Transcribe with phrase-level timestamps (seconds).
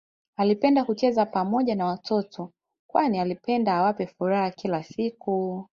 [0.37, 2.51] Alipenda kucheza Pamoja na watoto
[2.87, 5.65] kwani alipenda awape furaha kila siku